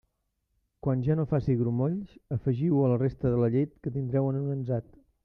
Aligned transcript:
Quan 0.85 1.03
ja 1.07 1.17
no 1.19 1.25
faci 1.33 1.55
grumolls, 1.59 2.15
afegiu-ho 2.37 2.81
a 2.87 2.91
la 2.93 2.97
resta 3.05 3.35
de 3.35 3.43
la 3.45 3.51
llet 3.57 3.77
que 3.85 3.95
tindreu 3.99 4.31
en 4.31 4.41
un 4.45 4.53
ansat. 4.57 4.91